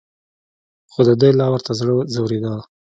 خو 0.91 1.01
دده 1.07 1.29
لا 1.39 1.45
ورته 1.51 1.71
زړه 1.79 1.93
ځورېده. 2.13 2.53